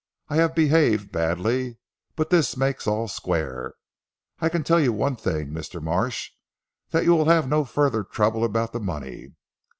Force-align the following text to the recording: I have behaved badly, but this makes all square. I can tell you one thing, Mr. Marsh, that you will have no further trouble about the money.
I 0.29 0.37
have 0.37 0.55
behaved 0.55 1.11
badly, 1.11 1.77
but 2.15 2.31
this 2.31 2.57
makes 2.57 2.87
all 2.87 3.07
square. 3.07 3.75
I 4.39 4.49
can 4.49 4.63
tell 4.63 4.79
you 4.79 4.91
one 4.91 5.15
thing, 5.15 5.51
Mr. 5.51 5.79
Marsh, 5.79 6.31
that 6.89 7.03
you 7.03 7.11
will 7.11 7.25
have 7.25 7.47
no 7.47 7.65
further 7.65 8.03
trouble 8.03 8.43
about 8.43 8.73
the 8.73 8.79
money. 8.79 9.35